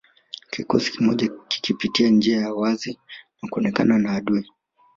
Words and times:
Kikosi 0.51 0.91
kimoja 0.91 1.31
kikipita 1.47 2.03
njia 2.07 2.41
ya 2.41 2.53
wazi 2.53 2.99
na 3.41 3.49
kuonekana 3.49 3.97
na 3.99 4.11
adui 4.13 4.49